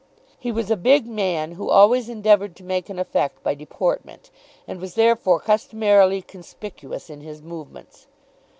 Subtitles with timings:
[0.39, 4.31] He was a big man, who always endeavoured to make an effect by deportment,
[4.67, 8.07] and was therefore customarily conspicuous in his movements.